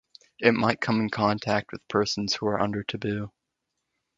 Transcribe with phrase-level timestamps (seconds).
[0.39, 3.31] It might come in contact with persons who are under taboo.